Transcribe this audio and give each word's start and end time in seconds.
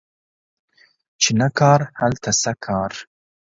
چی 1.21 1.31
نه 1.39 1.47
کار، 1.59 1.79
هلته 1.99 2.29
څه 2.41 2.51
کار 2.65 2.91